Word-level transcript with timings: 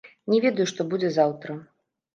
Не 0.33 0.39
ведаю, 0.45 0.67
што 0.73 0.87
будзе 0.95 1.15
заўтра. 1.21 1.61